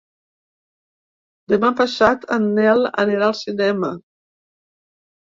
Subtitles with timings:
[1.51, 3.91] Demà passat en Nel anirà al cinema.